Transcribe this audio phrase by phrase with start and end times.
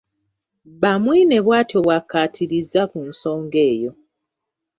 [0.81, 3.91] Bamwine bw'atyo bw'akkaatirizza ku nsonga eyo.